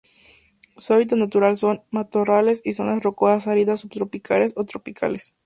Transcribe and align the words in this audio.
Su 0.77 0.95
hábitat 0.95 1.19
natural 1.19 1.57
son: 1.57 1.83
matorrales 1.91 2.63
y 2.65 2.73
zonas 2.73 3.03
rocosas 3.03 3.47
áridas 3.47 3.81
subtropicales 3.81 4.53
o 4.57 4.63
tropicales. 4.63 5.35